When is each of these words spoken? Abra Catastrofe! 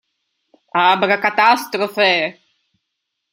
Abra 0.83 1.17
Catastrofe! 1.19 2.09